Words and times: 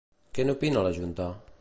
Què 0.37 0.45
n'opina 0.47 0.87
la 0.89 0.95
junta? 0.99 1.33